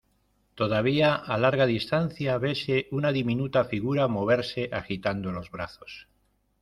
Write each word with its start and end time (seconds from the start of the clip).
todavía 0.59 1.09
a 1.13 1.35
larga 1.37 1.67
distancia 1.67 2.35
vese 2.45 2.77
una 2.99 3.11
diminuta 3.11 3.65
figura 3.65 4.07
moverse 4.07 4.67
agitando 4.73 5.31
los 5.31 5.51
brazos 5.51 6.07